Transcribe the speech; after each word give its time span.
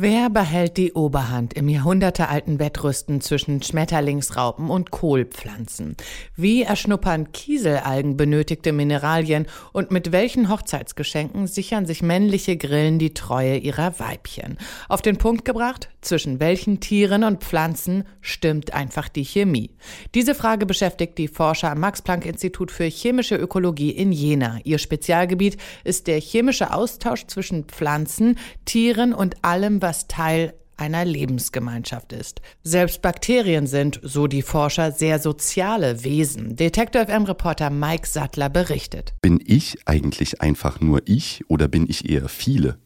Wer 0.00 0.30
behält 0.30 0.76
die 0.76 0.92
Oberhand 0.92 1.54
im 1.54 1.68
jahrhundertealten 1.68 2.60
Wettrüsten 2.60 3.20
zwischen 3.20 3.64
Schmetterlingsraupen 3.64 4.70
und 4.70 4.92
Kohlpflanzen? 4.92 5.96
Wie 6.36 6.62
erschnuppern 6.62 7.32
Kieselalgen 7.32 8.16
benötigte 8.16 8.72
Mineralien 8.72 9.46
und 9.72 9.90
mit 9.90 10.12
welchen 10.12 10.50
Hochzeitsgeschenken 10.50 11.48
sichern 11.48 11.84
sich 11.84 12.00
männliche 12.00 12.56
Grillen 12.56 13.00
die 13.00 13.12
Treue 13.12 13.56
ihrer 13.56 13.98
Weibchen? 13.98 14.58
Auf 14.88 15.02
den 15.02 15.16
Punkt 15.16 15.44
gebracht, 15.44 15.88
zwischen 16.00 16.38
welchen 16.38 16.78
Tieren 16.78 17.24
und 17.24 17.42
Pflanzen 17.42 18.04
stimmt 18.20 18.74
einfach 18.74 19.08
die 19.08 19.24
Chemie? 19.24 19.72
Diese 20.14 20.36
Frage 20.36 20.64
beschäftigt 20.64 21.18
die 21.18 21.26
Forscher 21.26 21.72
am 21.72 21.80
Max-Planck-Institut 21.80 22.70
für 22.70 22.84
chemische 22.84 23.34
Ökologie 23.34 23.90
in 23.90 24.12
Jena. 24.12 24.60
Ihr 24.62 24.78
Spezialgebiet 24.78 25.56
ist 25.82 26.06
der 26.06 26.20
chemische 26.20 26.72
Austausch 26.72 27.26
zwischen 27.26 27.64
Pflanzen, 27.64 28.38
Tieren 28.64 29.12
und 29.12 29.42
allem, 29.42 29.82
was 29.82 29.87
Teil 30.06 30.52
einer 30.76 31.04
Lebensgemeinschaft 31.04 32.12
ist. 32.12 32.40
Selbst 32.62 33.02
Bakterien 33.02 33.66
sind, 33.66 34.00
so 34.02 34.26
die 34.26 34.42
Forscher, 34.42 34.92
sehr 34.92 35.18
soziale 35.18 36.04
Wesen. 36.04 36.56
Detektor 36.56 37.06
FM-Reporter 37.06 37.70
Mike 37.70 38.06
Sattler 38.06 38.48
berichtet. 38.48 39.14
Bin 39.22 39.40
ich 39.44 39.78
eigentlich 39.86 40.40
einfach 40.40 40.80
nur 40.80 41.02
ich 41.06 41.42
oder 41.48 41.68
bin 41.68 41.86
ich 41.88 42.08
eher 42.08 42.28
viele? 42.28 42.78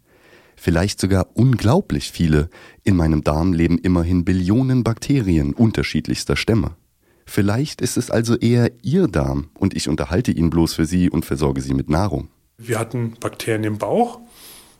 Vielleicht 0.57 1.01
sogar 1.01 1.29
unglaublich 1.35 2.11
viele. 2.13 2.49
In 2.85 2.97
meinem 2.97 3.25
Darm 3.25 3.53
leben 3.53 3.79
immerhin 3.79 4.25
Billionen 4.25 4.85
Bakterien 4.85 5.55
unterschiedlichster 5.55 6.37
Stämme. 6.37 6.77
Vielleicht 7.27 7.81
ist 7.81 7.97
es 7.97 8.11
also 8.11 8.37
eher 8.37 8.71
Ihr 8.83 9.09
Darm 9.09 9.51
und 9.59 9.75
ich 9.75 9.89
unterhalte 9.89 10.33
ihn 10.33 10.51
bloß 10.51 10.75
für 10.75 10.87
Sie 10.87 11.11
und 11.11 11.25
versorge 11.25 11.61
Sie 11.61 11.75
mit 11.75 11.89
Nahrung. 11.89 12.29
Wir 12.59 12.79
hatten 12.79 13.15
Bakterien 13.19 13.65
im 13.65 13.79
Bauch 13.79 14.21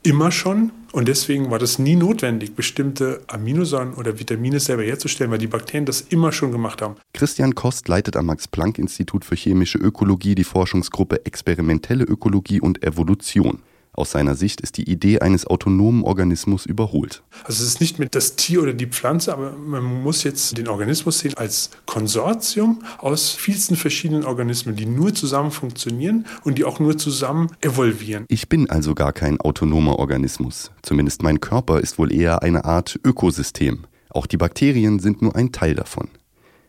immer 0.03 0.31
schon. 0.31 0.71
Und 0.91 1.07
deswegen 1.07 1.49
war 1.49 1.57
das 1.57 1.79
nie 1.79 1.95
notwendig, 1.95 2.55
bestimmte 2.55 3.21
Aminosäuren 3.27 3.95
oder 3.95 4.19
Vitamine 4.19 4.59
selber 4.59 4.83
herzustellen, 4.83 5.31
weil 5.31 5.39
die 5.39 5.47
Bakterien 5.47 5.85
das 5.85 6.01
immer 6.01 6.31
schon 6.31 6.51
gemacht 6.51 6.81
haben. 6.83 6.95
Christian 7.13 7.55
Kost 7.55 7.87
leitet 7.87 8.15
am 8.15 8.27
Max-Planck-Institut 8.27 9.25
für 9.25 9.35
chemische 9.35 9.79
Ökologie 9.79 10.35
die 10.35 10.43
Forschungsgruppe 10.43 11.25
Experimentelle 11.25 12.03
Ökologie 12.03 12.61
und 12.61 12.83
Evolution. 12.83 13.59
Aus 13.95 14.09
seiner 14.09 14.33
Sicht 14.33 14.59
ist 14.61 14.77
die 14.77 14.89
Idee 14.89 15.19
eines 15.19 15.45
autonomen 15.45 16.03
Organismus 16.03 16.65
überholt. 16.65 17.21
Also 17.43 17.63
es 17.63 17.69
ist 17.69 17.79
nicht 17.79 17.99
mehr 17.99 18.09
das 18.09 18.35
Tier 18.35 18.63
oder 18.63 18.73
die 18.73 18.87
Pflanze, 18.87 19.31
aber 19.31 19.51
man 19.51 19.83
muss 19.83 20.23
jetzt 20.23 20.57
den 20.57 20.67
Organismus 20.67 21.19
sehen 21.19 21.35
als 21.35 21.69
Konsortium 21.85 22.81
aus 22.97 23.29
vielsten 23.31 23.75
verschiedenen 23.75 24.25
Organismen, 24.25 24.75
die 24.75 24.87
nur 24.87 25.13
zusammen 25.13 25.51
funktionieren 25.51 26.25
und 26.43 26.57
die 26.57 26.63
auch 26.63 26.79
nur 26.79 26.97
zusammen 26.97 27.51
evolvieren. 27.61 28.25
Ich 28.29 28.49
bin 28.49 28.67
also 28.67 28.95
gar 28.95 29.13
kein 29.13 29.39
autonomer 29.39 29.99
Organismus. 29.99 30.71
Zumindest 30.81 31.21
mein 31.21 31.39
Körper 31.39 31.79
ist 31.79 31.99
wohl 31.99 32.11
eher 32.11 32.41
eine 32.41 32.65
Art 32.65 32.99
Ökosystem. 33.03 33.85
Auch 34.09 34.25
die 34.25 34.37
Bakterien 34.37 34.99
sind 34.99 35.21
nur 35.21 35.35
ein 35.35 35.51
Teil 35.51 35.75
davon. 35.75 36.09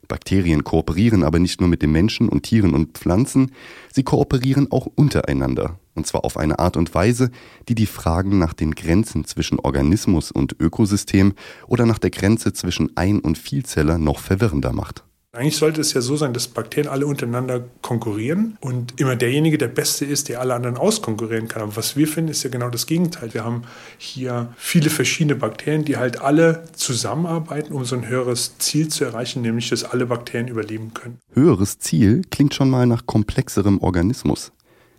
Bakterien 0.09 0.65
kooperieren 0.65 1.23
aber 1.23 1.39
nicht 1.39 1.61
nur 1.61 1.69
mit 1.69 1.83
den 1.83 1.93
Menschen 1.93 2.29
und 2.29 2.43
Tieren 2.43 2.75
und 2.75 2.99
Pflanzen, 2.99 3.53
sie 3.93 4.03
kooperieren 4.03 4.71
auch 4.71 4.87
untereinander 4.87 5.79
und 5.95 6.07
zwar 6.07 6.25
auf 6.25 6.37
eine 6.37 6.59
Art 6.59 6.77
und 6.77 6.95
Weise, 6.95 7.31
die 7.69 7.75
die 7.75 7.87
Fragen 7.87 8.39
nach 8.39 8.53
den 8.53 8.73
Grenzen 8.75 9.25
zwischen 9.25 9.59
Organismus 9.59 10.31
und 10.31 10.57
Ökosystem 10.61 11.35
oder 11.67 11.87
nach 11.87 11.99
der 11.99 12.11
Grenze 12.11 12.53
zwischen 12.53 12.97
Ein- 12.97 13.21
und 13.21 13.39
Vielzeller 13.39 13.99
noch 13.99 14.19
verwirrender 14.19 14.73
macht. 14.73 15.05
Eigentlich 15.35 15.57
sollte 15.57 15.81
es 15.81 15.93
ja 15.93 16.01
so 16.01 16.17
sein, 16.17 16.33
dass 16.33 16.47
Bakterien 16.47 16.89
alle 16.89 17.07
untereinander 17.07 17.65
konkurrieren 17.83 18.57
und 18.61 19.01
immer 19.01 19.17
derjenige 19.17 19.59
der 19.59 19.69
Beste 19.69 20.05
ist, 20.05 20.29
der 20.29 20.41
alle 20.41 20.55
anderen 20.55 20.77
auskonkurrieren 20.77 21.49
kann. 21.49 21.63
Aber 21.63 21.77
was 21.77 21.97
wir 21.97 22.07
finden, 22.07 22.31
ist 22.31 22.45
ja 22.45 22.51
genau 22.51 22.71
das 22.71 22.87
Gegenteil. 22.87 23.35
Wir 23.35 23.45
haben 23.45 23.63
hier 23.99 24.55
viele 24.57 24.91
verschiedene 24.91 25.35
Bakterien, 25.35 25.85
die 25.85 25.97
halt 25.97 26.21
alle 26.21 26.65
zusammenarbeiten, 26.75 27.73
um 27.73 27.85
so 27.85 27.97
ein 27.97 28.07
höheres 28.07 28.59
Ziel 28.59 28.89
zu 28.89 29.05
erreichen, 29.05 29.43
nämlich 29.43 29.71
dass 29.71 29.83
alle 29.83 30.07
Bakterien 30.07 30.47
überleben 30.47 30.95
können. 30.95 31.19
Höheres 31.33 31.81
Ziel 31.81 32.23
klingt 32.31 32.55
schon 32.55 32.71
mal 32.71 32.87
nach 32.87 33.07
komplexerem 33.07 33.79
Organismus. 33.81 34.53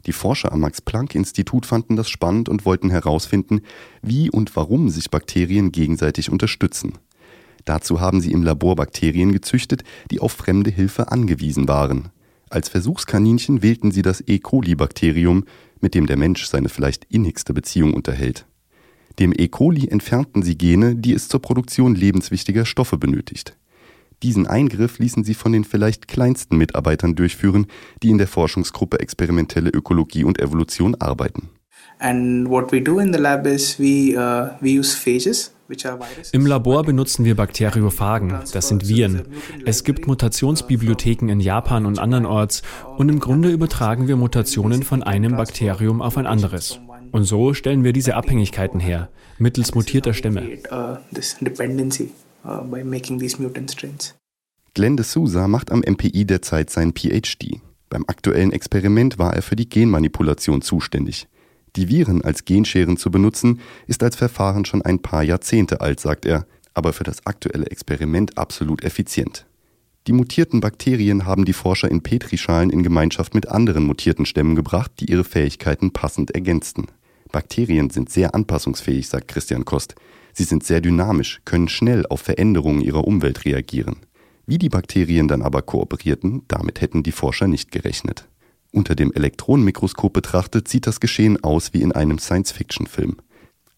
Die 0.05 0.13
Forscher 0.13 0.51
am 0.51 0.59
Max-Planck-Institut 0.59 1.65
fanden 1.65 1.95
das 1.95 2.09
spannend 2.09 2.47
und 2.47 2.65
wollten 2.65 2.89
herausfinden, 2.89 3.61
wie 4.01 4.29
und 4.29 4.55
warum 4.55 4.89
sich 4.89 5.09
Bakterien 5.09 5.71
gegenseitig 5.71 6.29
unterstützen. 6.29 6.93
Dazu 7.65 7.99
haben 7.99 8.21
sie 8.21 8.31
im 8.31 8.43
Labor 8.43 8.75
Bakterien 8.75 9.31
gezüchtet, 9.31 9.83
die 10.11 10.19
auf 10.19 10.31
fremde 10.31 10.69
Hilfe 10.69 11.11
angewiesen 11.11 11.67
waren. 11.67 12.09
Als 12.49 12.69
Versuchskaninchen 12.69 13.63
wählten 13.63 13.91
sie 13.91 14.03
das 14.03 14.23
E. 14.27 14.37
coli-Bakterium, 14.37 15.45
mit 15.81 15.95
dem 15.95 16.05
der 16.05 16.17
Mensch 16.17 16.45
seine 16.45 16.69
vielleicht 16.69 17.05
innigste 17.05 17.53
Beziehung 17.53 17.93
unterhält. 17.93 18.45
Dem 19.19 19.33
E. 19.35 19.47
coli 19.47 19.87
entfernten 19.87 20.43
sie 20.43 20.57
Gene, 20.57 20.95
die 20.95 21.13
es 21.13 21.27
zur 21.27 21.41
Produktion 21.41 21.95
lebenswichtiger 21.95 22.65
Stoffe 22.65 22.97
benötigt. 22.97 23.57
Diesen 24.23 24.47
Eingriff 24.47 24.99
ließen 24.99 25.23
sie 25.23 25.33
von 25.33 25.51
den 25.51 25.63
vielleicht 25.63 26.07
kleinsten 26.07 26.57
Mitarbeitern 26.57 27.15
durchführen, 27.15 27.67
die 28.01 28.09
in 28.09 28.17
der 28.17 28.27
Forschungsgruppe 28.27 28.99
Experimentelle 28.99 29.69
Ökologie 29.69 30.23
und 30.23 30.39
Evolution 30.39 30.95
arbeiten. 30.95 31.49
And 31.99 32.49
what 32.49 32.71
we 32.71 32.81
do 32.81 32.99
in 32.99 33.13
the 33.13 33.19
lab 33.19 33.45
is 33.45 33.79
we, 33.79 34.15
uh, 34.15 34.55
we 34.61 34.79
use 34.79 34.95
phages. 34.95 35.54
Im 36.31 36.45
Labor 36.45 36.83
benutzen 36.83 37.25
wir 37.25 37.35
Bakteriophagen, 37.35 38.39
das 38.53 38.67
sind 38.67 38.87
Viren. 38.87 39.23
Es 39.65 39.83
gibt 39.83 40.05
Mutationsbibliotheken 40.07 41.29
in 41.29 41.39
Japan 41.39 41.85
und 41.85 41.97
andernorts 41.97 42.61
und 42.97 43.09
im 43.09 43.19
Grunde 43.19 43.49
übertragen 43.49 44.07
wir 44.07 44.15
Mutationen 44.15 44.83
von 44.83 45.01
einem 45.01 45.35
Bakterium 45.35 46.01
auf 46.01 46.17
ein 46.17 46.27
anderes. 46.27 46.79
Und 47.11 47.23
so 47.23 47.53
stellen 47.53 47.83
wir 47.83 47.93
diese 47.93 48.15
Abhängigkeiten 48.15 48.79
her, 48.79 49.09
mittels 49.39 49.73
mutierter 49.73 50.13
Stämme. 50.13 50.41
By 52.69 52.83
making 52.83 53.17
these 53.17 53.41
mutant 53.41 53.71
strains. 53.71 54.13
Glenn 54.75 54.97
de 54.97 55.03
Souza 55.03 55.47
macht 55.47 55.71
am 55.71 55.79
MPI 55.79 56.25
derzeit 56.25 56.69
sein 56.69 56.93
PhD. 56.93 57.59
Beim 57.89 58.03
aktuellen 58.07 58.51
Experiment 58.51 59.17
war 59.17 59.33
er 59.33 59.41
für 59.41 59.55
die 59.55 59.67
Genmanipulation 59.67 60.61
zuständig. 60.61 61.27
Die 61.75 61.89
Viren 61.89 62.23
als 62.23 62.45
Genscheren 62.45 62.97
zu 62.97 63.11
benutzen, 63.11 63.59
ist 63.87 64.01
als 64.01 64.15
Verfahren 64.15 64.65
schon 64.65 64.81
ein 64.81 65.01
paar 65.01 65.23
Jahrzehnte 65.23 65.81
alt, 65.81 65.99
sagt 65.99 66.25
er, 66.25 66.45
aber 66.73 66.93
für 66.93 67.03
das 67.03 67.25
aktuelle 67.25 67.65
Experiment 67.67 68.37
absolut 68.37 68.83
effizient. 68.83 69.45
Die 70.07 70.13
mutierten 70.13 70.59
Bakterien 70.59 71.25
haben 71.25 71.45
die 71.45 71.53
Forscher 71.53 71.89
in 71.89 72.03
Petrischalen 72.03 72.69
in 72.69 72.83
Gemeinschaft 72.83 73.33
mit 73.33 73.47
anderen 73.49 73.85
mutierten 73.85 74.25
Stämmen 74.25 74.55
gebracht, 74.55 74.91
die 74.99 75.09
ihre 75.09 75.23
Fähigkeiten 75.23 75.91
passend 75.91 76.31
ergänzten. 76.31 76.85
Bakterien 77.31 77.89
sind 77.89 78.11
sehr 78.11 78.35
anpassungsfähig, 78.35 79.07
sagt 79.07 79.27
Christian 79.27 79.65
Kost. 79.65 79.95
Sie 80.33 80.43
sind 80.43 80.63
sehr 80.63 80.79
dynamisch, 80.79 81.41
können 81.43 81.67
schnell 81.67 82.05
auf 82.07 82.21
Veränderungen 82.21 82.81
ihrer 82.81 83.05
Umwelt 83.05 83.45
reagieren. 83.45 83.97
Wie 84.45 84.59
die 84.59 84.69
Bakterien 84.69 85.27
dann 85.27 85.41
aber 85.41 85.63
kooperierten, 85.63 86.43
damit 86.47 86.81
hätten 86.81 87.01
die 87.01 87.11
Forscher 87.11 87.47
nicht 87.47 87.71
gerechnet. 87.71 88.27
Unter 88.75 88.93
dem 88.93 89.13
Elektronenmikroskop 89.13 90.11
betrachtet 90.11 90.67
sieht 90.67 90.85
das 90.85 90.99
Geschehen 90.99 91.41
aus 91.45 91.73
wie 91.73 91.81
in 91.81 91.93
einem 91.93 92.19
Science-Fiction-Film. 92.19 93.15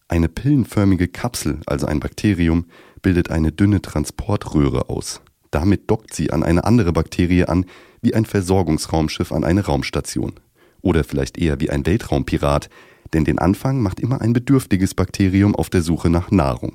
Eine 0.07 0.27
pillenförmige 0.27 1.07
Kapsel, 1.07 1.59
also 1.67 1.85
ein 1.85 1.99
Bakterium, 1.99 2.65
bildet 3.03 3.29
eine 3.29 3.51
dünne 3.51 3.79
Transportröhre 3.79 4.89
aus. 4.89 5.21
Damit 5.51 5.91
dockt 5.91 6.15
sie 6.15 6.31
an 6.31 6.41
eine 6.41 6.63
andere 6.63 6.93
Bakterie 6.93 7.43
an, 7.43 7.67
wie 8.01 8.15
ein 8.15 8.25
Versorgungsraumschiff 8.25 9.31
an 9.31 9.43
eine 9.43 9.63
Raumstation. 9.63 10.33
Oder 10.81 11.03
vielleicht 11.03 11.37
eher 11.37 11.59
wie 11.59 11.69
ein 11.69 11.85
Weltraumpirat, 11.85 12.67
denn 13.13 13.23
den 13.23 13.37
Anfang 13.37 13.83
macht 13.83 13.99
immer 13.99 14.21
ein 14.21 14.33
bedürftiges 14.33 14.95
Bakterium 14.95 15.53
auf 15.53 15.69
der 15.69 15.83
Suche 15.83 16.09
nach 16.09 16.31
Nahrung. 16.31 16.73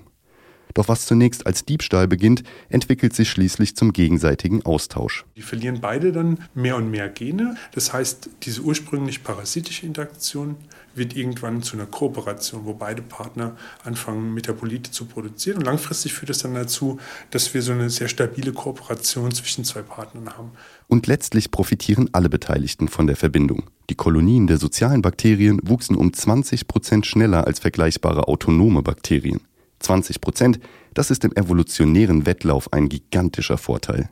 Doch 0.75 0.88
was 0.88 1.06
zunächst 1.06 1.47
als 1.47 1.65
Diebstahl 1.65 2.09
beginnt, 2.09 2.43
entwickelt 2.69 3.15
sich 3.15 3.31
schließlich 3.31 3.77
zum 3.77 3.93
gegenseitigen 3.93 4.65
Austausch. 4.65 5.25
Die 5.37 5.43
verlieren 5.43 5.81
beide 5.81 6.12
dann 6.12 6.38
mehr 6.55 6.77
und 6.77 6.91
mehr 6.91 7.09
Gene. 7.09 7.56
Das 7.72 7.93
heißt, 7.93 8.31
diese 8.43 8.62
ursprünglich 8.62 9.22
parasitische 9.25 9.86
Interaktion 9.86 10.57
wird 10.95 11.16
irgendwann 11.16 11.63
zu 11.63 11.77
einer 11.77 11.86
Kooperation, 11.86 12.65
wo 12.65 12.74
beide 12.74 13.03
Partner 13.03 13.57
anfangen, 13.84 14.34
Metabolite 14.34 14.91
zu 14.91 15.07
produzieren. 15.07 15.59
Und 15.59 15.65
langfristig 15.65 16.13
führt 16.13 16.30
es 16.30 16.39
dann 16.39 16.54
dazu, 16.54 16.98
dass 17.30 17.54
wir 17.54 17.63
so 17.63 17.72
eine 17.72 17.91
sehr 17.91 18.09
stabile 18.09 18.53
Kooperation 18.53 19.33
zwischen 19.33 19.65
zwei 19.65 19.83
Partnern 19.83 20.36
haben. 20.36 20.51
Und 20.89 21.07
letztlich 21.07 21.51
profitieren 21.51 22.10
alle 22.13 22.28
Beteiligten 22.28 22.89
von 22.89 23.07
der 23.07 23.16
Verbindung. 23.16 23.65
Die 23.89 23.95
Kolonien 23.95 24.47
der 24.47 24.59
sozialen 24.59 25.03
Bakterien 25.03 25.60
wuchsen 25.63 25.97
um 25.97 26.13
20 26.13 26.69
Prozent 26.69 27.07
schneller 27.07 27.47
als 27.47 27.60
vergleichbare 27.60 28.28
autonome 28.28 28.83
Bakterien. 28.83 29.41
20 29.83 30.21
Prozent, 30.21 30.61
das 30.95 31.11
ist 31.11 31.25
im 31.25 31.33
evolutionären 31.34 32.27
Wettlauf 32.27 32.73
ein 32.73 32.89
gigantischer 32.89 33.59
Vorteil. 33.59 34.11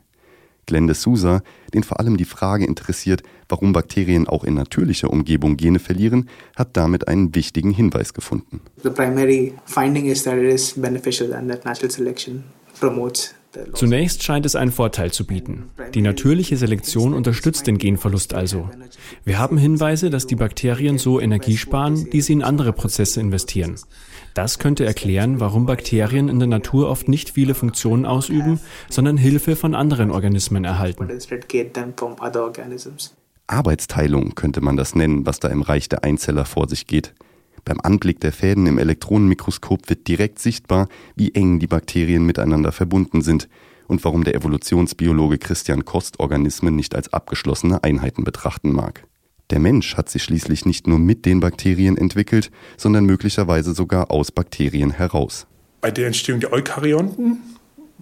Glenn 0.66 0.86
de 0.86 0.94
Souza, 0.94 1.42
den 1.74 1.82
vor 1.82 1.98
allem 1.98 2.16
die 2.16 2.24
Frage 2.24 2.64
interessiert, 2.64 3.22
warum 3.48 3.72
Bakterien 3.72 4.28
auch 4.28 4.44
in 4.44 4.54
natürlicher 4.54 5.10
Umgebung 5.10 5.56
Gene 5.56 5.78
verlieren, 5.78 6.28
hat 6.54 6.76
damit 6.76 7.08
einen 7.08 7.34
wichtigen 7.34 7.70
Hinweis 7.70 8.14
gefunden. 8.14 8.60
The 8.82 8.90
primary 8.90 9.54
finding 9.64 10.06
is 10.06 10.22
that 10.24 10.36
it 10.36 10.44
is 10.44 10.74
beneficial 10.74 11.32
and 11.32 11.50
that 11.50 11.64
natural 11.64 11.90
selection 11.90 12.44
promotes 12.78 13.34
Zunächst 13.74 14.22
scheint 14.22 14.46
es 14.46 14.54
einen 14.54 14.70
Vorteil 14.70 15.10
zu 15.10 15.26
bieten. 15.26 15.70
Die 15.94 16.02
natürliche 16.02 16.56
Selektion 16.56 17.14
unterstützt 17.14 17.66
den 17.66 17.78
Genverlust 17.78 18.32
also. 18.32 18.70
Wir 19.24 19.38
haben 19.38 19.58
Hinweise, 19.58 20.10
dass 20.10 20.26
die 20.26 20.36
Bakterien 20.36 20.98
so 20.98 21.20
Energie 21.20 21.56
sparen, 21.56 22.08
die 22.10 22.20
sie 22.20 22.34
in 22.34 22.42
andere 22.42 22.72
Prozesse 22.72 23.20
investieren. 23.20 23.76
Das 24.34 24.58
könnte 24.58 24.84
erklären, 24.84 25.40
warum 25.40 25.66
Bakterien 25.66 26.28
in 26.28 26.38
der 26.38 26.48
Natur 26.48 26.88
oft 26.88 27.08
nicht 27.08 27.30
viele 27.30 27.54
Funktionen 27.54 28.06
ausüben, 28.06 28.60
sondern 28.88 29.16
Hilfe 29.16 29.56
von 29.56 29.74
anderen 29.74 30.12
Organismen 30.12 30.64
erhalten. 30.64 31.08
Arbeitsteilung 33.48 34.34
könnte 34.36 34.60
man 34.60 34.76
das 34.76 34.94
nennen, 34.94 35.26
was 35.26 35.40
da 35.40 35.48
im 35.48 35.62
Reich 35.62 35.88
der 35.88 36.04
Einzeller 36.04 36.44
vor 36.44 36.68
sich 36.68 36.86
geht. 36.86 37.14
Beim 37.64 37.80
Anblick 37.80 38.20
der 38.20 38.32
Fäden 38.32 38.66
im 38.66 38.78
Elektronenmikroskop 38.78 39.88
wird 39.88 40.08
direkt 40.08 40.38
sichtbar, 40.38 40.88
wie 41.16 41.34
eng 41.34 41.58
die 41.58 41.66
Bakterien 41.66 42.24
miteinander 42.24 42.72
verbunden 42.72 43.22
sind 43.22 43.48
und 43.86 44.04
warum 44.04 44.24
der 44.24 44.34
Evolutionsbiologe 44.34 45.38
Christian 45.38 45.84
Kost 45.84 46.20
Organismen 46.20 46.76
nicht 46.76 46.94
als 46.94 47.12
abgeschlossene 47.12 47.82
Einheiten 47.82 48.24
betrachten 48.24 48.72
mag. 48.72 49.04
Der 49.50 49.58
Mensch 49.58 49.96
hat 49.96 50.08
sich 50.08 50.22
schließlich 50.22 50.64
nicht 50.64 50.86
nur 50.86 50.98
mit 50.98 51.26
den 51.26 51.40
Bakterien 51.40 51.96
entwickelt, 51.96 52.50
sondern 52.76 53.04
möglicherweise 53.04 53.74
sogar 53.74 54.10
aus 54.10 54.30
Bakterien 54.30 54.92
heraus. 54.92 55.46
Bei 55.80 55.90
der 55.90 56.06
Entstehung 56.06 56.40
der 56.40 56.52
Eukaryonten 56.52 57.38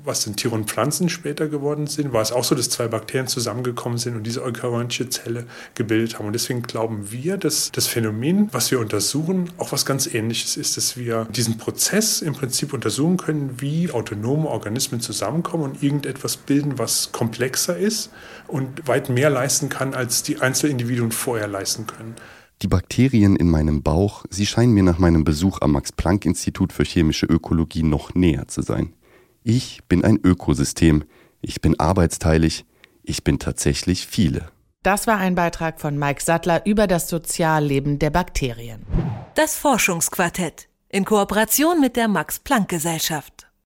was 0.09 0.27
in 0.27 0.35
Tiere 0.35 0.55
und 0.55 0.69
Pflanzen 0.69 1.09
später 1.09 1.47
geworden 1.47 1.87
sind, 1.87 2.13
war 2.13 2.23
es 2.23 2.33
auch 2.33 2.43
so, 2.43 2.57
dass 2.57 2.71
zwei 2.71 2.89
Bakterien 2.89 3.29
zusammengekommen 3.29 3.99
sind 3.99 4.17
und 4.17 4.25
diese 4.25 4.43
eukaryotische 4.43 5.09
Zelle 5.11 5.47
gebildet 5.75 6.19
haben. 6.19 6.27
Und 6.27 6.33
deswegen 6.33 6.63
glauben 6.63 7.13
wir, 7.13 7.37
dass 7.37 7.71
das 7.71 7.87
Phänomen, 7.87 8.49
was 8.51 8.71
wir 8.73 8.81
untersuchen, 8.81 9.51
auch 9.59 9.71
was 9.71 9.87
ganz 9.87 10.13
Ähnliches 10.13 10.57
ist, 10.57 10.77
dass 10.77 10.97
wir 10.97 11.27
diesen 11.27 11.59
Prozess 11.59 12.23
im 12.23 12.33
Prinzip 12.33 12.73
untersuchen 12.73 13.19
können, 13.19 13.61
wie 13.61 13.91
autonome 13.91 14.49
Organismen 14.49 15.01
zusammenkommen 15.01 15.63
und 15.63 15.83
irgendetwas 15.83 16.37
bilden, 16.37 16.79
was 16.79 17.13
komplexer 17.13 17.77
ist 17.77 18.11
und 18.49 18.89
weit 18.89 19.11
mehr 19.11 19.31
leisten 19.31 19.69
kann, 19.69 19.95
als 19.95 20.23
die 20.23 20.41
Einzelindividuen 20.41 21.13
vorher 21.13 21.47
leisten 21.47 21.87
können. 21.87 22.15
Die 22.63 22.67
Bakterien 22.67 23.37
in 23.37 23.49
meinem 23.49 23.85
Bauch, 23.85 24.25
sie 24.31 24.47
scheinen 24.47 24.73
mir 24.73 24.83
nach 24.83 24.99
meinem 24.99 25.23
Besuch 25.23 25.61
am 25.61 25.73
Max-Planck-Institut 25.73 26.73
für 26.73 26.83
chemische 26.83 27.27
Ökologie 27.27 27.85
noch 27.85 28.15
näher 28.15 28.49
zu 28.49 28.63
sein. 28.63 28.95
Ich 29.43 29.81
bin 29.89 30.05
ein 30.05 30.19
Ökosystem. 30.23 31.05
Ich 31.41 31.61
bin 31.61 31.79
arbeitsteilig. 31.79 32.65
Ich 33.03 33.25
bin 33.25 33.39
tatsächlich 33.39 34.07
viele. 34.07 34.51
Das 34.83 35.07
war 35.07 35.19
ein 35.19 35.35
Beitrag 35.35 35.81
von 35.81 35.99
Mike 35.99 36.23
Sattler 36.23 36.65
über 36.67 36.87
das 36.87 37.09
Sozialleben 37.09 37.99
der 37.99 38.11
Bakterien. 38.11 38.87
Das 39.35 39.57
Forschungsquartett 39.57 40.69
in 40.89 41.05
Kooperation 41.05 41.81
mit 41.81 41.97
der 41.97 42.09
Max 42.09 42.39
Planck 42.39 42.69
Gesellschaft. 42.69 43.48